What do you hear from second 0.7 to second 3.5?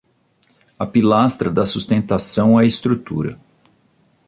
A pilastra dá sustentação à estrutura